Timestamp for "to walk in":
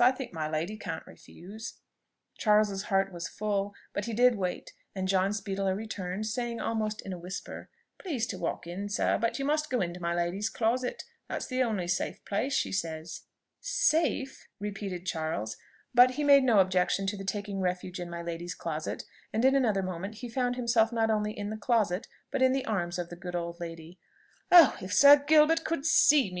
8.26-8.88